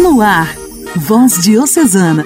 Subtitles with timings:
[0.00, 0.56] No ar,
[0.96, 2.24] Voz Diocesana,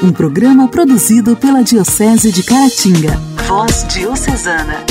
[0.00, 3.16] um programa produzido pela Diocese de Caratinga.
[3.48, 4.84] Voz Diocesana.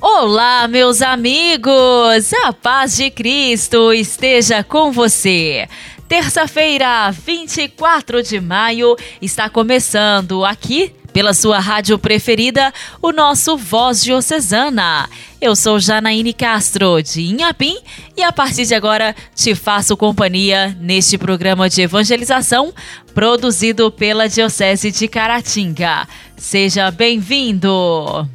[0.00, 2.32] Olá, meus amigos!
[2.44, 5.68] A paz de Cristo esteja com você.
[6.08, 12.72] Terça-feira, 24 de maio, está começando aqui pela sua rádio preferida,
[13.02, 15.08] o nosso Voz Diocesana.
[15.40, 17.76] Eu sou Janaíne Castro, de Inhapim,
[18.16, 22.72] e a partir de agora te faço companhia neste programa de evangelização
[23.12, 26.06] produzido pela Diocese de Caratinga.
[26.36, 28.28] Seja bem-vindo!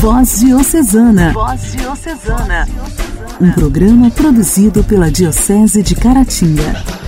[0.00, 1.32] Voz Diocesana.
[1.32, 2.68] Voz Diocesana.
[3.40, 7.03] Um programa produzido pela Diocese de Caratinga.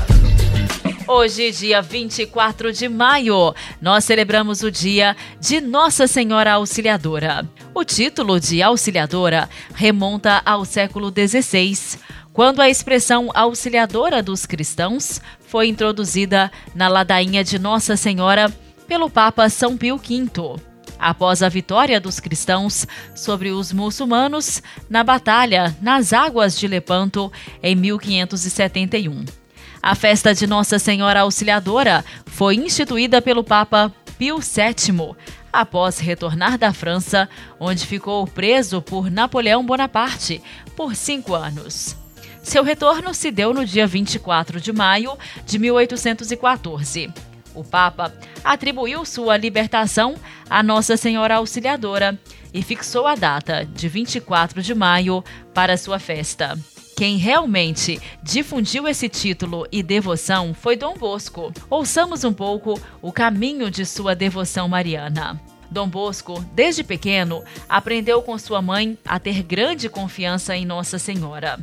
[1.09, 7.49] Hoje, dia 24 de maio, nós celebramos o dia de Nossa Senhora Auxiliadora.
[7.73, 12.01] O título de Auxiliadora remonta ao século XVI,
[12.33, 18.53] quando a expressão auxiliadora dos cristãos foi introduzida na ladainha de Nossa Senhora
[18.89, 20.61] pelo Papa São Pio V
[20.99, 27.31] após a vitória dos cristãos sobre os muçulmanos na batalha nas águas de Lepanto
[27.63, 29.46] em 1571.
[29.83, 35.15] A festa de Nossa Senhora Auxiliadora foi instituída pelo Papa Pio VII
[35.53, 40.43] após retornar da França, onde ficou preso por Napoleão Bonaparte
[40.77, 41.97] por cinco anos.
[42.43, 47.13] Seu retorno se deu no dia 24 de maio de 1814.
[47.55, 48.13] O Papa
[48.45, 50.15] atribuiu sua libertação
[50.49, 52.19] a Nossa Senhora Auxiliadora
[52.53, 55.25] e fixou a data de 24 de maio
[55.55, 56.57] para sua festa.
[56.97, 61.53] Quem realmente difundiu esse título e devoção foi Dom Bosco.
[61.69, 65.39] Ouçamos um pouco o caminho de sua devoção mariana.
[65.71, 71.61] Dom Bosco, desde pequeno, aprendeu com sua mãe a ter grande confiança em Nossa Senhora.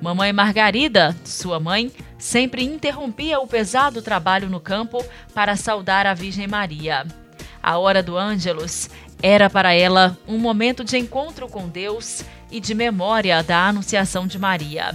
[0.00, 6.48] Mamãe Margarida, sua mãe, sempre interrompia o pesado trabalho no campo para saudar a Virgem
[6.48, 7.06] Maria.
[7.62, 8.88] A hora do Ângelus
[9.22, 14.38] era para ela um momento de encontro com Deus e de memória da Anunciação de
[14.38, 14.94] Maria.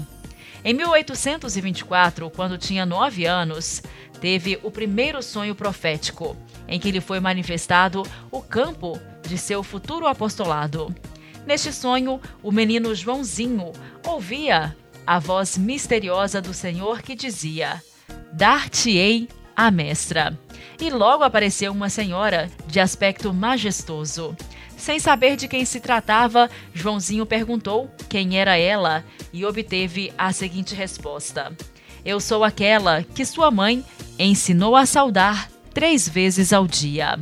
[0.63, 3.83] Em 1824, quando tinha nove anos,
[4.19, 6.35] teve o primeiro sonho profético,
[6.67, 10.93] em que lhe foi manifestado o campo de seu futuro apostolado.
[11.45, 13.71] Neste sonho, o menino Joãozinho
[14.05, 17.83] ouvia a voz misteriosa do Senhor que dizia:
[18.33, 20.37] Dar-te-ei a mestra.
[20.79, 24.35] E logo apareceu uma senhora de aspecto majestoso.
[24.77, 30.75] Sem saber de quem se tratava, Joãozinho perguntou quem era ela e obteve a seguinte
[30.75, 31.55] resposta:
[32.03, 33.83] Eu sou aquela que sua mãe
[34.19, 37.17] ensinou a saudar três vezes ao dia.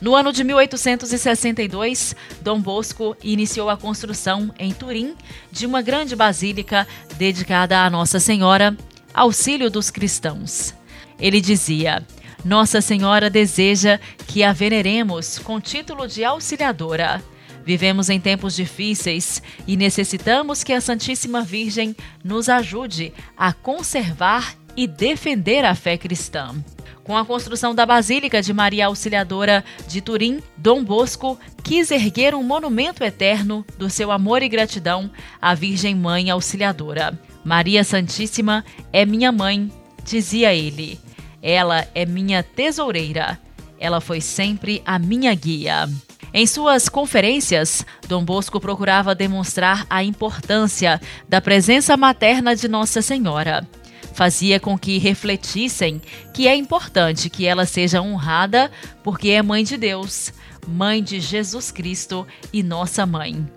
[0.00, 5.14] No ano de 1862, Dom Bosco iniciou a construção em Turim
[5.50, 8.76] de uma grande basílica dedicada à Nossa Senhora,
[9.14, 10.74] auxílio dos cristãos.
[11.18, 12.04] Ele dizia:
[12.46, 13.98] Nossa Senhora deseja
[14.28, 17.20] que a veneremos com título de auxiliadora.
[17.64, 24.86] Vivemos em tempos difíceis e necessitamos que a Santíssima Virgem nos ajude a conservar e
[24.86, 26.54] defender a fé cristã.
[27.02, 32.44] Com a construção da Basílica de Maria Auxiliadora de Turim, Dom Bosco quis erguer um
[32.44, 35.10] monumento eterno do seu amor e gratidão
[35.42, 37.18] à Virgem Mãe Auxiliadora.
[37.44, 39.68] Maria Santíssima é minha mãe,
[40.04, 41.05] dizia ele.
[41.48, 43.38] Ela é minha tesoureira.
[43.78, 45.88] Ela foi sempre a minha guia.
[46.34, 53.64] Em suas conferências, Dom Bosco procurava demonstrar a importância da presença materna de Nossa Senhora.
[54.12, 56.02] Fazia com que refletissem
[56.34, 58.68] que é importante que ela seja honrada
[59.04, 60.32] porque é mãe de Deus,
[60.66, 63.48] mãe de Jesus Cristo e nossa mãe.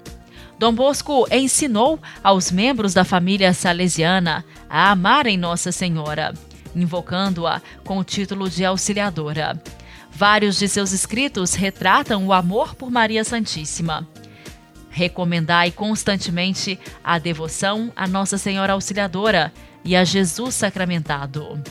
[0.60, 6.36] Dom Bosco ensinou aos membros da família salesiana a amarem Nossa Senhora
[6.75, 9.62] invocando-a com o título de auxiliadora.
[10.12, 14.07] Vários de seus escritos retratam o amor por Maria Santíssima.
[14.90, 19.53] Recomendai constantemente a devoção a Nossa Senhora Auxiliadora
[19.84, 21.61] e a Jesus sacramentado.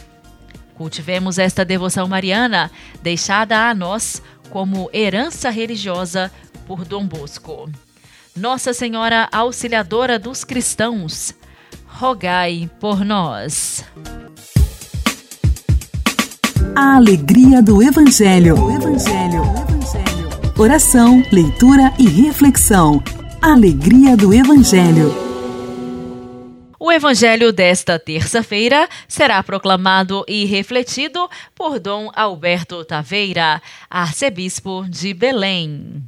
[0.74, 2.70] Cultivemos esta devoção mariana,
[3.02, 6.30] deixada a nós como herança religiosa
[6.66, 7.68] por Dom Bosco.
[8.34, 11.34] Nossa Senhora Auxiliadora dos Cristãos,
[11.86, 13.84] rogai por nós.
[16.80, 18.54] A alegria do Evangelho.
[18.70, 19.42] Evangelho.
[19.42, 20.52] Evangelho.
[20.56, 23.02] Oração, leitura e reflexão.
[23.42, 25.12] Alegria do Evangelho.
[26.78, 33.60] O Evangelho desta terça-feira será proclamado e refletido por Dom Alberto Taveira,
[33.90, 36.04] arcebispo de Belém.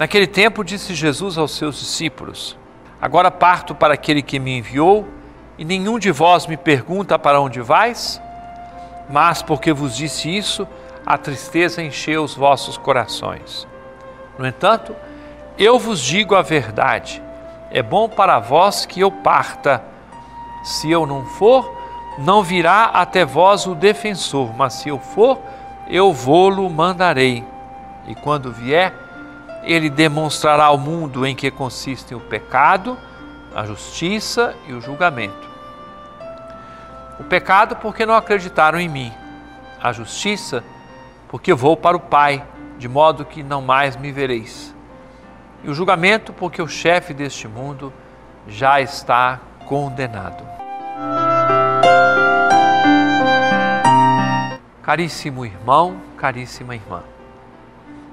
[0.00, 2.56] Naquele tempo disse Jesus aos seus discípulos:
[3.02, 5.06] Agora parto para aquele que me enviou,
[5.58, 8.18] e nenhum de vós me pergunta para onde vais?
[9.10, 10.66] Mas porque vos disse isso,
[11.04, 13.68] a tristeza encheu os vossos corações.
[14.38, 14.96] No entanto,
[15.58, 17.22] eu vos digo a verdade:
[17.70, 19.84] é bom para vós que eu parta.
[20.64, 21.76] Se eu não for,
[22.16, 25.38] não virá até vós o defensor, mas se eu for,
[25.90, 27.44] eu vou-lo mandarei.
[28.08, 29.09] E quando vier,
[29.62, 32.98] ele demonstrará ao mundo em que consistem o pecado,
[33.54, 35.48] a justiça e o julgamento.
[37.18, 39.12] O pecado, porque não acreditaram em mim.
[39.82, 40.64] A justiça,
[41.28, 42.42] porque vou para o Pai,
[42.78, 44.74] de modo que não mais me vereis.
[45.62, 47.92] E o julgamento, porque o chefe deste mundo
[48.48, 50.42] já está condenado.
[54.82, 57.02] Caríssimo irmão, caríssima irmã.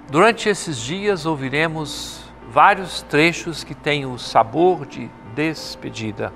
[0.10, 6.32] Durante esses dias ouviremos vários trechos que têm o sabor de despedida.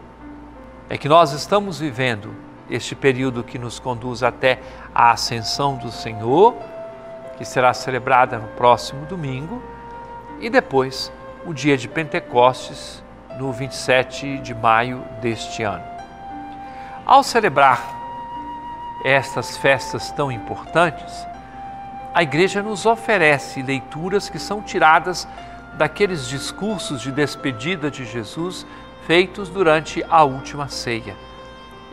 [0.90, 2.36] É que nós estamos vivendo
[2.70, 4.60] este período que nos conduz até
[4.94, 6.54] a ascensão do Senhor,
[7.38, 9.64] que será celebrada no próximo domingo,
[10.42, 11.10] e depois
[11.46, 13.02] o dia de Pentecostes,
[13.38, 15.86] no 27 de maio deste ano.
[17.06, 17.82] Ao celebrar
[19.06, 21.31] estas festas tão importantes,
[22.14, 25.28] a igreja nos oferece leituras que são tiradas
[25.78, 28.66] daqueles discursos de despedida de Jesus
[29.08, 31.16] feitos durante a última ceia.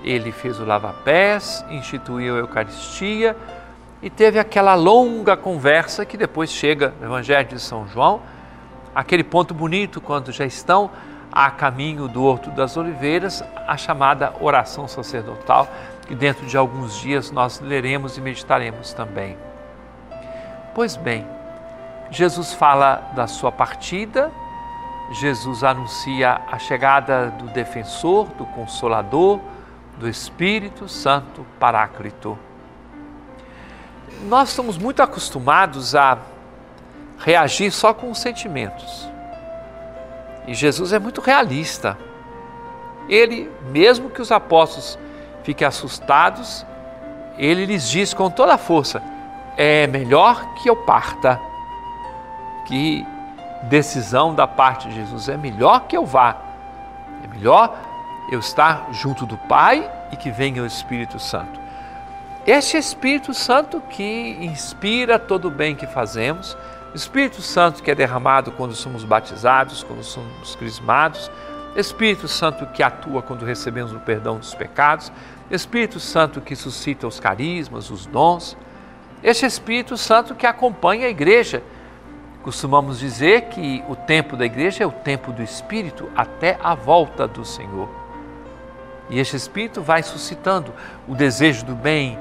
[0.02, 3.36] Ele fez o lava-pés, instituiu a Eucaristia
[4.02, 8.20] e teve aquela longa conversa que depois chega no Evangelho de São João,
[8.94, 10.90] aquele ponto bonito quando já estão
[11.30, 15.68] a caminho do Horto das Oliveiras, a chamada oração sacerdotal,
[16.06, 19.47] que dentro de alguns dias nós leremos e meditaremos também.
[20.74, 21.26] Pois bem,
[22.10, 24.30] Jesus fala da sua partida,
[25.12, 29.40] Jesus anuncia a chegada do defensor, do consolador,
[29.98, 32.38] do Espírito Santo Paráclito.
[34.22, 36.18] Nós estamos muito acostumados a
[37.18, 39.08] reagir só com os sentimentos.
[40.46, 41.98] E Jesus é muito realista.
[43.08, 44.98] Ele, mesmo que os apóstolos
[45.42, 46.64] fiquem assustados,
[47.36, 49.02] ele lhes diz com toda a força:
[49.58, 51.40] é melhor que eu parta.
[52.64, 53.04] Que
[53.64, 56.36] decisão da parte de Jesus, é melhor que eu vá.
[57.24, 57.76] É melhor
[58.30, 61.58] eu estar junto do Pai e que venha o Espírito Santo.
[62.46, 66.56] Este Espírito Santo que inspira todo o bem que fazemos,
[66.94, 71.30] Espírito Santo que é derramado quando somos batizados, quando somos crismados,
[71.74, 75.12] Espírito Santo que atua quando recebemos o perdão dos pecados,
[75.50, 78.56] Espírito Santo que suscita os carismas, os dons,
[79.22, 81.62] este Espírito Santo que acompanha a igreja.
[82.42, 87.26] Costumamos dizer que o tempo da igreja é o tempo do Espírito até a volta
[87.26, 87.88] do Senhor.
[89.10, 90.72] E este Espírito vai suscitando
[91.06, 92.18] o desejo do bem,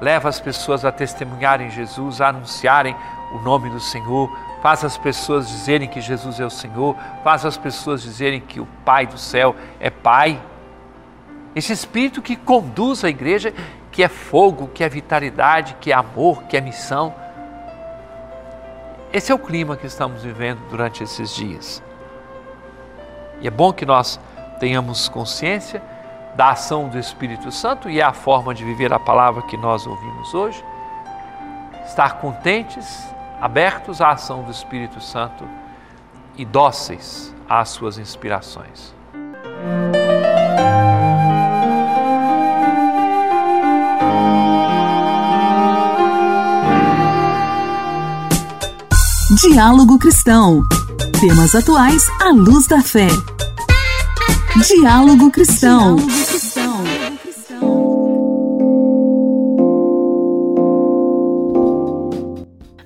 [0.00, 2.96] leva as pessoas a testemunharem Jesus, a anunciarem
[3.32, 4.30] o nome do Senhor,
[4.62, 8.66] faz as pessoas dizerem que Jesus é o Senhor, faz as pessoas dizerem que o
[8.84, 10.40] Pai do céu é Pai.
[11.54, 13.52] Esse Espírito que conduz a igreja
[13.90, 17.14] que é fogo, que é vitalidade, que é amor, que é missão.
[19.12, 21.82] Esse é o clima que estamos vivendo durante esses dias.
[23.40, 24.20] E é bom que nós
[24.60, 25.82] tenhamos consciência
[26.36, 30.32] da ação do Espírito Santo e a forma de viver a palavra que nós ouvimos
[30.34, 30.64] hoje.
[31.84, 35.48] Estar contentes, abertos à ação do Espírito Santo
[36.36, 38.94] e dóceis às suas inspirações.
[49.42, 50.62] Diálogo Cristão.
[51.18, 53.06] Temas atuais à luz da fé.
[54.68, 55.96] Diálogo Cristão.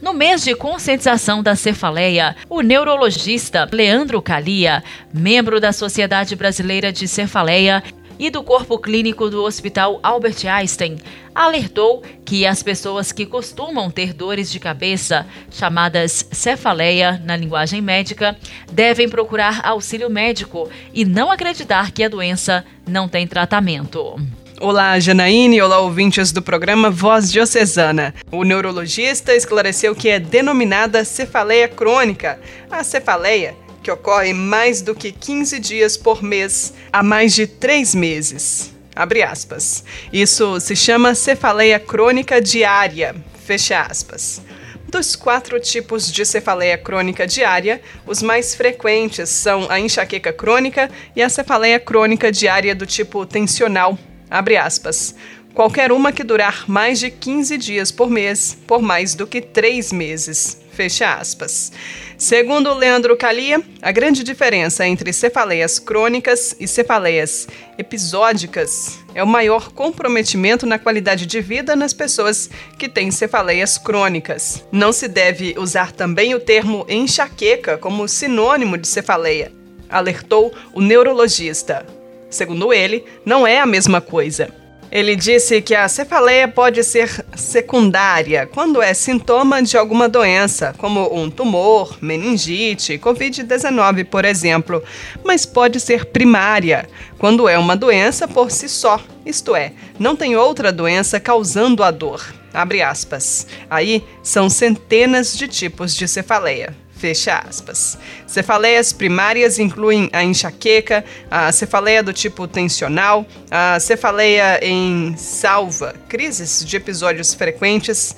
[0.00, 7.08] No mês de conscientização da cefaleia, o neurologista Leandro Calia, membro da Sociedade Brasileira de
[7.08, 7.82] Cefaleia,
[8.18, 10.98] e do Corpo Clínico do Hospital Albert Einstein
[11.34, 18.36] alertou que as pessoas que costumam ter dores de cabeça, chamadas cefaleia na linguagem médica,
[18.72, 24.16] devem procurar auxílio médico e não acreditar que a doença não tem tratamento.
[24.60, 25.60] Olá, Janaíne.
[25.60, 28.14] Olá, ouvintes do programa Voz Diocesana.
[28.30, 32.38] O neurologista esclareceu que é denominada cefaleia crônica.
[32.70, 37.94] A cefaleia que ocorre mais do que 15 dias por mês há mais de três
[37.94, 38.72] meses.
[38.96, 39.84] Abre aspas.
[40.10, 43.14] Isso se chama cefaleia crônica diária.
[43.44, 44.40] Fecha aspas.
[44.88, 51.20] Dos quatro tipos de cefaleia crônica diária, os mais frequentes são a enxaqueca crônica e
[51.20, 53.98] a cefaleia crônica diária do tipo tensional.
[54.30, 55.14] Abre aspas.
[55.52, 59.92] Qualquer uma que durar mais de 15 dias por mês, por mais do que três
[59.92, 60.63] meses.
[60.74, 61.70] Fecha aspas.
[62.18, 67.46] Segundo Leandro Calia, a grande diferença entre cefaleias crônicas e cefaleias
[67.78, 74.64] episódicas é o maior comprometimento na qualidade de vida nas pessoas que têm cefaleias crônicas.
[74.72, 79.52] Não se deve usar também o termo enxaqueca como sinônimo de cefaleia,
[79.88, 81.86] alertou o neurologista.
[82.28, 84.63] Segundo ele, não é a mesma coisa.
[84.94, 91.12] Ele disse que a cefaleia pode ser secundária quando é sintoma de alguma doença, como
[91.12, 94.80] um tumor, meningite, Covid-19, por exemplo,
[95.24, 100.36] mas pode ser primária quando é uma doença por si só, isto é, não tem
[100.36, 102.24] outra doença causando a dor.
[102.52, 103.48] Abre aspas.
[103.68, 106.83] Aí são centenas de tipos de cefaleia.
[107.04, 107.98] Fecha aspas.
[108.26, 116.64] Cefaleias primárias incluem a enxaqueca, a cefaleia do tipo tensional, a cefaleia em salva, crises
[116.64, 118.16] de episódios frequentes.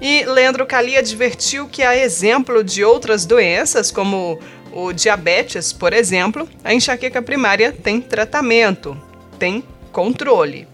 [0.00, 4.40] E Leandro Cali advertiu que, a exemplo de outras doenças, como
[4.72, 9.00] o diabetes, por exemplo, a enxaqueca primária tem tratamento,
[9.38, 10.66] tem controle.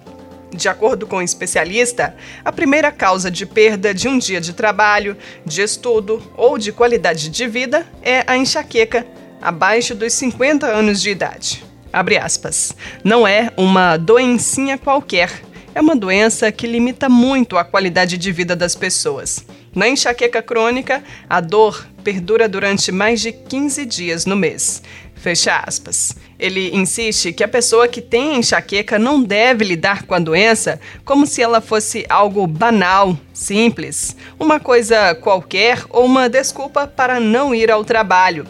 [0.54, 5.16] De acordo com o especialista, a primeira causa de perda de um dia de trabalho,
[5.46, 9.06] de estudo ou de qualidade de vida é a enxaqueca
[9.40, 11.64] abaixo dos 50 anos de idade.
[11.90, 12.74] Abre aspas.
[13.02, 15.42] Não é uma doencinha qualquer,
[15.74, 19.44] é uma doença que limita muito a qualidade de vida das pessoas.
[19.74, 24.82] Na enxaqueca crônica, a dor perdura durante mais de 15 dias no mês.
[25.22, 26.16] Fecha aspas.
[26.36, 31.28] Ele insiste que a pessoa que tem enxaqueca não deve lidar com a doença como
[31.28, 37.70] se ela fosse algo banal, simples, uma coisa qualquer ou uma desculpa para não ir
[37.70, 38.44] ao trabalho.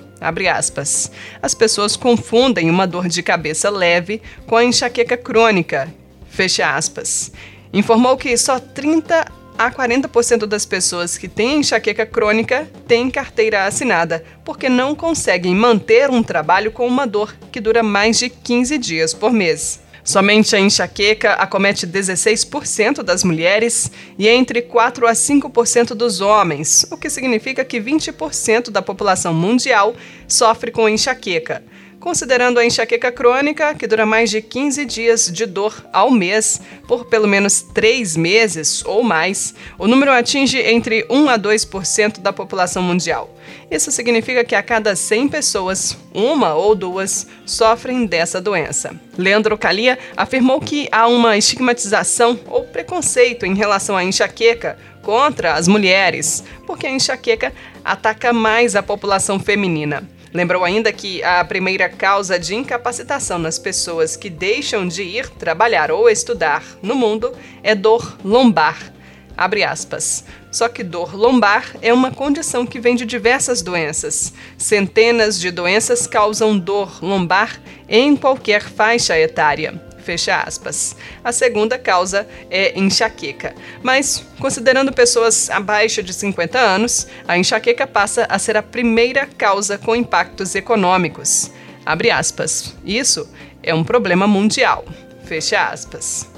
[1.42, 5.92] As pessoas confundem uma dor de cabeça leve com a enxaqueca crônica.
[6.30, 7.32] Fecha aspas.
[7.70, 14.24] Informou que só 30 a 40% das pessoas que têm enxaqueca crônica têm carteira assinada,
[14.44, 19.14] porque não conseguem manter um trabalho com uma dor que dura mais de 15 dias
[19.14, 19.80] por mês.
[20.04, 23.88] Somente a enxaqueca acomete 16% das mulheres
[24.18, 29.94] e entre 4 a 5% dos homens, o que significa que 20% da população mundial
[30.26, 31.62] sofre com enxaqueca.
[32.02, 37.04] Considerando a enxaqueca crônica, que dura mais de 15 dias de dor ao mês, por
[37.04, 42.82] pelo menos 3 meses ou mais, o número atinge entre 1 a 2% da população
[42.82, 43.32] mundial.
[43.70, 48.96] Isso significa que a cada 100 pessoas, uma ou duas sofrem dessa doença.
[49.16, 55.68] Leandro Calia afirmou que há uma estigmatização ou preconceito em relação à enxaqueca contra as
[55.68, 57.52] mulheres, porque a enxaqueca
[57.84, 60.08] ataca mais a população feminina.
[60.32, 65.90] Lembrou ainda que a primeira causa de incapacitação nas pessoas que deixam de ir trabalhar
[65.90, 67.32] ou estudar no mundo
[67.62, 68.92] é dor lombar.
[69.36, 70.24] Abre aspas.
[70.50, 74.32] Só que dor lombar é uma condição que vem de diversas doenças.
[74.56, 79.91] Centenas de doenças causam dor lombar em qualquer faixa etária.
[80.02, 80.96] Fecha aspas.
[81.22, 83.54] A segunda causa é enxaqueca.
[83.82, 89.78] Mas, considerando pessoas abaixo de 50 anos, a enxaqueca passa a ser a primeira causa
[89.78, 91.50] com impactos econômicos.
[91.86, 92.74] Abre aspas.
[92.84, 93.28] Isso
[93.62, 94.84] é um problema mundial.
[95.24, 96.31] Fecha aspas.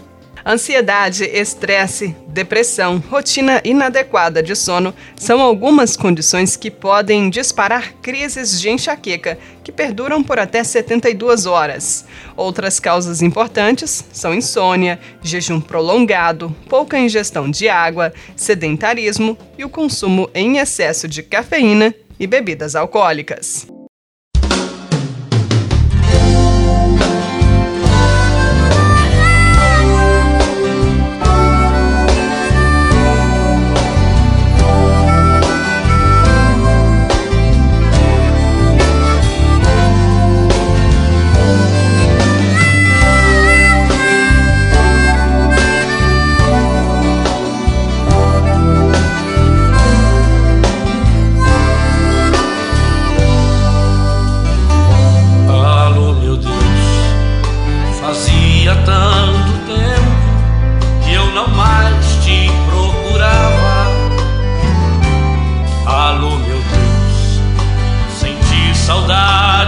[0.46, 8.68] Ansiedade, estresse, depressão, rotina inadequada de sono são algumas condições que podem disparar crises de
[8.68, 12.04] enxaqueca que perduram por até 72 horas.
[12.36, 20.28] Outras causas importantes são insônia, jejum prolongado, pouca ingestão de água, sedentarismo e o consumo
[20.34, 23.73] em excesso de cafeína e bebidas alcoólicas.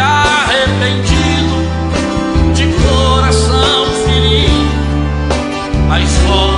[0.00, 1.56] arrependido,
[2.54, 4.72] de coração ferido,
[5.88, 6.57] mas volto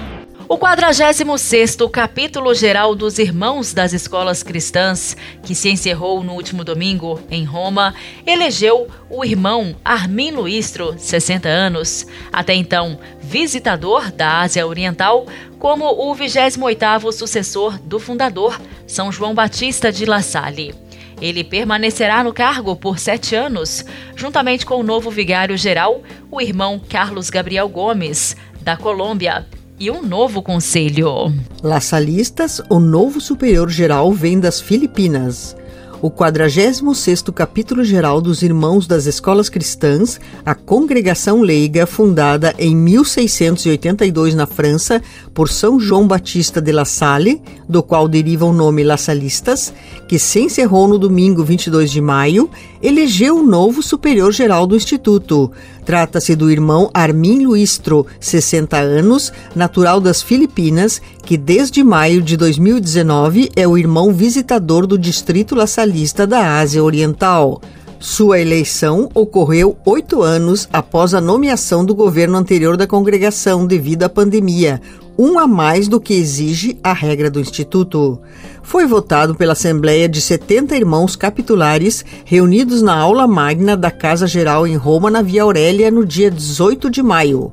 [0.51, 7.21] O 46º capítulo geral dos Irmãos das Escolas Cristãs, que se encerrou no último domingo
[7.31, 7.95] em Roma,
[8.27, 15.25] elegeu o irmão Armin Luistro, 60 anos, até então visitador da Ásia Oriental,
[15.57, 20.75] como o 28º sucessor do fundador, São João Batista de La Salle.
[21.21, 23.85] Ele permanecerá no cargo por sete anos,
[24.17, 29.47] juntamente com o novo vigário-geral, o irmão Carlos Gabriel Gomes, da Colômbia,
[29.81, 31.33] e um novo conselho.
[31.63, 35.55] Laçalistas, o novo superior geral vem das Filipinas.
[36.03, 44.35] O 46º capítulo geral dos Irmãos das Escolas Cristãs, a congregação leiga fundada em 1682
[44.35, 45.01] na França
[45.33, 49.73] por São João Batista de La Salle, do qual deriva o nome Laçalistas,
[50.07, 55.51] que se encerrou no domingo 22 de maio, elegeu o novo superior geral do instituto.
[55.85, 63.51] Trata-se do irmão Armin Luistro, 60 anos, natural das Filipinas, que desde maio de 2019
[63.55, 67.61] é o irmão visitador do distrito laçalista da Ásia Oriental.
[68.01, 74.09] Sua eleição ocorreu oito anos após a nomeação do governo anterior da congregação devido à
[74.09, 74.81] pandemia,
[75.17, 78.19] um a mais do que exige a regra do Instituto.
[78.63, 84.65] Foi votado pela Assembleia de 70 irmãos capitulares reunidos na aula magna da Casa Geral
[84.65, 87.51] em Roma, na Via Aurélia, no dia 18 de maio.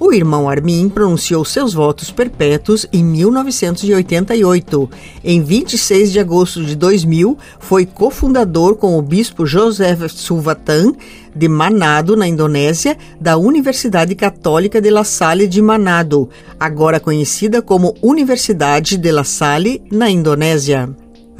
[0.00, 4.88] O irmão Armin pronunciou seus votos perpétuos em 1988.
[5.24, 10.92] Em 26 de agosto de 2000, foi cofundador com o bispo José Sulvatan
[11.38, 17.94] de Manado, na Indonésia, da Universidade Católica de La Salle de Manado, agora conhecida como
[18.02, 20.90] Universidade de La Salle, na Indonésia.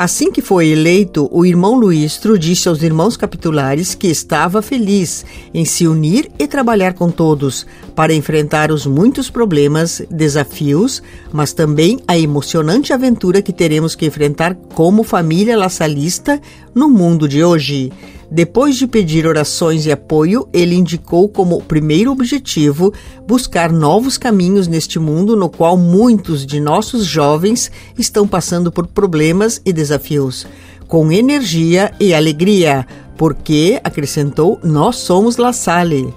[0.01, 5.65] Assim que foi eleito, o irmão Luistro disse aos irmãos capitulares que estava feliz em
[5.65, 12.17] se unir e trabalhar com todos para enfrentar os muitos problemas, desafios, mas também a
[12.17, 16.41] emocionante aventura que teremos que enfrentar como família laçalista
[16.73, 17.91] no mundo de hoje.
[18.31, 22.93] Depois de pedir orações e apoio, ele indicou como primeiro objetivo
[23.27, 29.63] buscar novos caminhos neste mundo no qual muitos de nossos jovens estão passando por problemas
[29.65, 30.47] e desafios,
[30.87, 32.87] com energia e alegria,
[33.17, 36.13] porque, acrescentou, nós somos La Salle.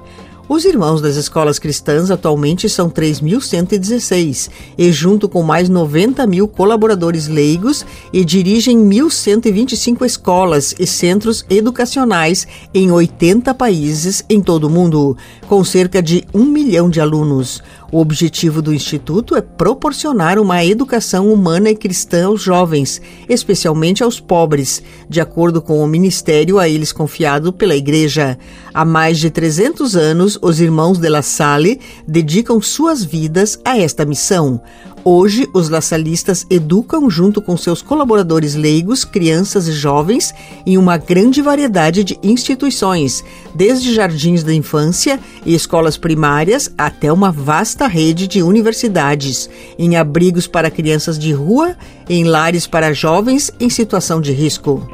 [0.53, 7.29] Os irmãos das escolas cristãs atualmente são 3.116 e, junto com mais 90 mil colaboradores
[7.29, 15.15] leigos, e dirigem 1.125 escolas e centros educacionais em 80 países em todo o mundo,
[15.47, 17.63] com cerca de um milhão de alunos.
[17.91, 24.17] O objetivo do Instituto é proporcionar uma educação humana e cristã aos jovens, especialmente aos
[24.17, 28.37] pobres, de acordo com o ministério a eles confiado pela Igreja.
[28.73, 34.05] Há mais de 300 anos, os irmãos de La Salle dedicam suas vidas a esta
[34.05, 34.61] missão.
[35.03, 40.31] Hoje, os laçalistas educam, junto com seus colaboradores leigos, crianças e jovens
[40.63, 43.23] em uma grande variedade de instituições,
[43.55, 50.45] desde jardins da infância e escolas primárias até uma vasta rede de universidades, em abrigos
[50.45, 51.75] para crianças de rua,
[52.07, 54.87] em lares para jovens em situação de risco.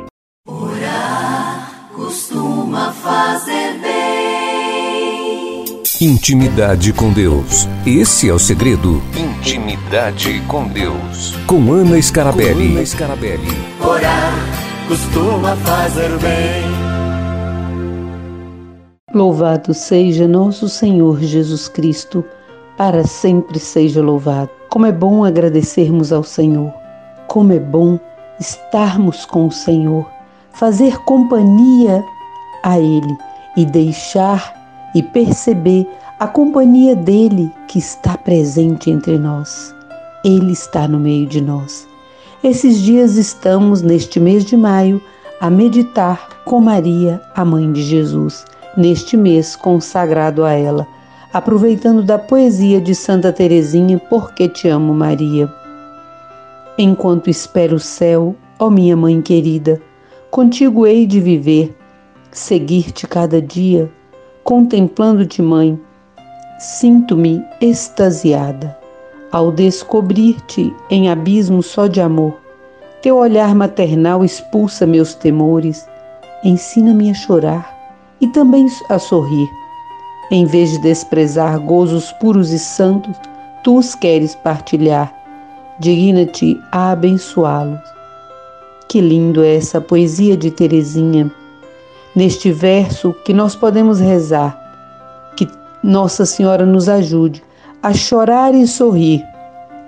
[0.47, 3.66] Orar costuma fazer.
[5.99, 7.67] Intimidade com Deus.
[7.83, 9.01] Esse é o segredo.
[9.17, 11.36] Intimidade com Deus.
[11.47, 12.67] Com Ana Scarabelli.
[12.67, 13.47] Com Ana Scarabelli.
[13.83, 14.33] Orar
[14.88, 16.65] costuma fazer bem.
[19.12, 22.23] Louvado seja nosso Senhor Jesus Cristo,
[22.77, 24.51] para sempre seja louvado.
[24.69, 26.71] Como é bom agradecermos ao Senhor,
[27.27, 27.99] como é bom
[28.39, 30.07] estarmos com o Senhor,
[30.53, 32.05] fazer companhia
[32.62, 33.17] a Ele
[33.57, 34.56] e deixar
[34.97, 35.88] e perceber
[36.19, 39.71] a companhia dele que está presente entre nós.
[40.25, 41.88] Ele está no meio de nós.
[42.43, 44.99] Esses dias estamos, neste mês de maio,
[45.39, 48.43] a meditar com Maria, a mãe de Jesus,
[48.75, 50.88] neste mês consagrado a ela,
[51.31, 55.47] aproveitando da poesia de Santa Teresinha, Porque te amo, Maria.
[56.75, 59.79] Enquanto espero o céu, ó minha mãe querida,
[60.31, 61.77] contigo hei de viver,
[62.31, 63.91] seguir-te cada dia,
[64.47, 65.77] contemplando-te, mãe,
[66.57, 68.77] sinto-me extasiada
[69.29, 72.33] ao descobrir-te em abismo só de amor.
[73.01, 75.86] Teu olhar maternal expulsa meus temores,
[76.45, 77.77] ensina-me a chorar
[78.21, 79.49] e também a sorrir.
[80.31, 83.17] Em vez de desprezar gozos puros e santos,
[83.65, 85.13] tu os queres partilhar.
[85.77, 87.81] Digna-te a abençoá-los.
[88.88, 91.29] Que lindo é essa poesia de Teresinha.
[92.17, 94.60] Neste verso que nós podemos rezar,
[95.36, 95.47] que
[95.84, 97.43] Nossa Senhora nos ajude
[97.84, 99.23] a chorar e sorrir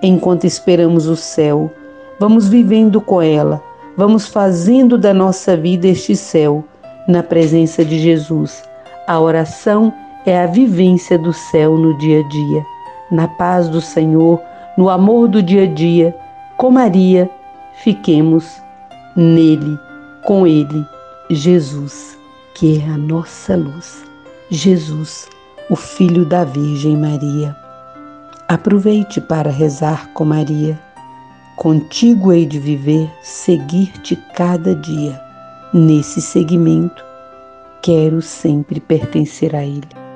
[0.03, 1.71] enquanto esperamos o céu.
[2.19, 3.59] Vamos vivendo com ela,
[3.97, 6.63] vamos fazendo da nossa vida este céu,
[7.07, 8.61] na presença de Jesus.
[9.07, 9.91] A oração
[10.23, 12.63] é a vivência do céu no dia a dia,
[13.09, 14.39] na paz do Senhor,
[14.77, 16.15] no amor do dia a dia.
[16.57, 17.27] Com Maria,
[17.81, 18.61] fiquemos
[19.15, 19.79] nele,
[20.27, 20.85] com Ele,
[21.31, 22.18] Jesus,
[22.59, 24.03] que é a nossa luz.
[24.49, 25.29] Jesus,
[25.69, 27.55] o Filho da Virgem Maria.
[28.49, 30.77] Aproveite para rezar com Maria.
[31.55, 35.17] Contigo hei de viver, seguir-te cada dia.
[35.73, 37.01] Nesse segmento,
[37.81, 40.08] quero sempre pertencer a Ele.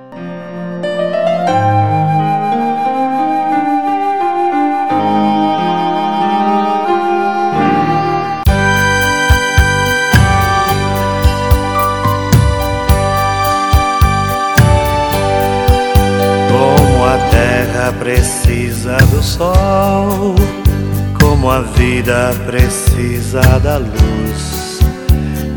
[19.23, 20.36] Sol,
[21.19, 24.79] como a vida precisa da luz.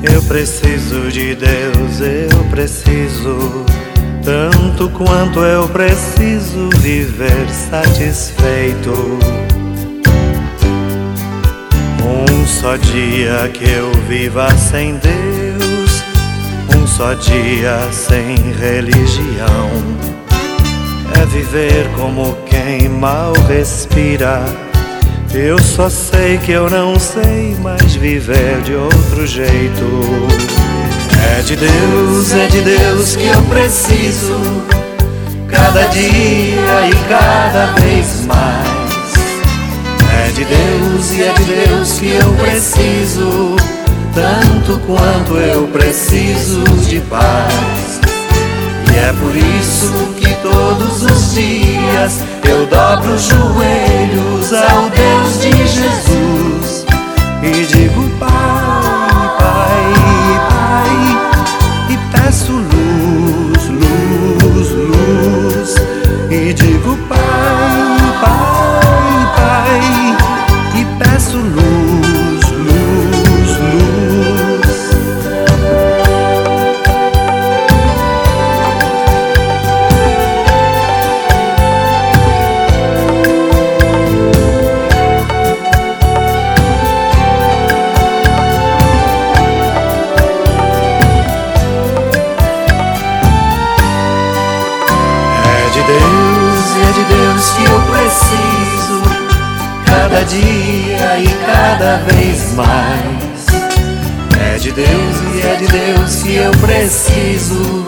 [0.03, 3.65] Eu preciso de Deus, eu preciso
[4.25, 8.93] tanto quanto eu preciso viver satisfeito.
[12.05, 16.03] Um só dia que eu viva sem Deus,
[16.77, 19.71] um só dia sem religião.
[21.21, 24.43] É viver como quem mal respira.
[25.35, 29.85] Eu só sei que eu não sei mais viver de outro jeito.
[31.37, 34.41] É de Deus, é de Deus que eu preciso,
[35.49, 39.13] cada dia e cada vez mais.
[40.25, 43.57] É de Deus e é de Deus que eu preciso,
[44.15, 48.01] tanto quanto eu preciso de paz.
[48.93, 52.21] E é por isso que todos os dias.
[52.49, 56.87] Eu dobro os joelhos ao Deus de Jesus
[57.43, 58.29] e digo: Pai,
[59.39, 59.95] Pai,
[60.49, 60.91] Pai,
[61.91, 62.56] e peço
[106.47, 107.87] eu preciso,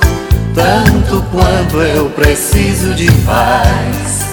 [0.53, 4.27] tanto quanto eu preciso de paz.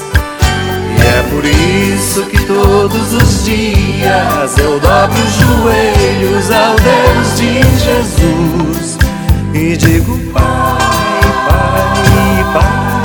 [0.97, 7.61] E é por isso que todos os dias eu dobro os joelhos ao Deus de
[7.83, 8.97] Jesus
[9.53, 10.43] e digo: Pai,
[11.47, 13.04] Pai, Pai,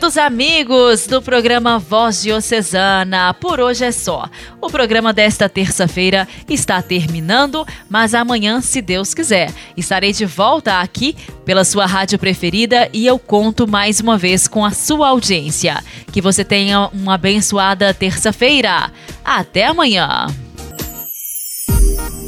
[0.00, 4.30] Queridos amigos do programa Voz Diocesana, por hoje é só.
[4.58, 11.14] O programa desta terça-feira está terminando, mas amanhã, se Deus quiser, estarei de volta aqui
[11.44, 15.84] pela sua rádio preferida e eu conto mais uma vez com a sua audiência.
[16.10, 18.90] Que você tenha uma abençoada terça-feira.
[19.22, 20.28] Até amanhã.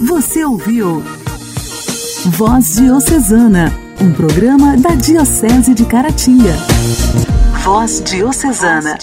[0.06, 1.02] Você ouviu
[2.26, 6.54] Voz Diocesana, um programa da Diocese de Caratinga.
[7.64, 9.02] Voz Diocesana.